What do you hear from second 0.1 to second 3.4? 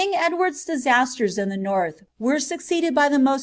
Edward's disasters in the north were succeeded by the most' Madoz.